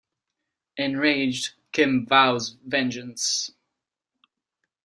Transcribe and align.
Enraged, 0.77 1.53
Kim 1.71 2.07
vows 2.07 2.57
vengeance. 2.65 3.51